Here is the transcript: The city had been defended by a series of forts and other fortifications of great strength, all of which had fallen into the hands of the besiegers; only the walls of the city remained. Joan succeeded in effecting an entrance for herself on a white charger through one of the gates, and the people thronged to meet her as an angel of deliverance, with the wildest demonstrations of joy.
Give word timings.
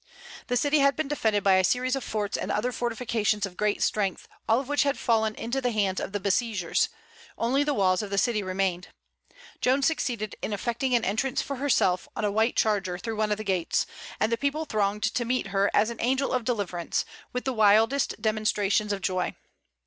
The 0.47 0.57
city 0.57 0.79
had 0.79 0.95
been 0.95 1.07
defended 1.07 1.43
by 1.43 1.57
a 1.57 1.63
series 1.63 1.95
of 1.95 2.03
forts 2.03 2.35
and 2.35 2.51
other 2.51 2.71
fortifications 2.71 3.45
of 3.45 3.55
great 3.55 3.83
strength, 3.83 4.27
all 4.49 4.59
of 4.59 4.67
which 4.67 4.81
had 4.81 4.97
fallen 4.97 5.35
into 5.35 5.61
the 5.61 5.69
hands 5.69 5.99
of 5.99 6.11
the 6.11 6.19
besiegers; 6.19 6.89
only 7.37 7.63
the 7.63 7.75
walls 7.75 8.01
of 8.01 8.09
the 8.09 8.17
city 8.17 8.41
remained. 8.41 8.87
Joan 9.61 9.83
succeeded 9.83 10.35
in 10.41 10.53
effecting 10.53 10.95
an 10.95 11.05
entrance 11.05 11.39
for 11.43 11.57
herself 11.57 12.09
on 12.15 12.25
a 12.25 12.31
white 12.31 12.55
charger 12.55 12.97
through 12.97 13.17
one 13.17 13.31
of 13.31 13.37
the 13.37 13.43
gates, 13.43 13.85
and 14.19 14.31
the 14.31 14.37
people 14.39 14.65
thronged 14.65 15.03
to 15.03 15.23
meet 15.23 15.49
her 15.49 15.69
as 15.71 15.91
an 15.91 16.01
angel 16.01 16.33
of 16.33 16.45
deliverance, 16.45 17.05
with 17.31 17.45
the 17.45 17.53
wildest 17.53 18.19
demonstrations 18.19 18.91
of 18.91 19.01
joy. 19.01 19.35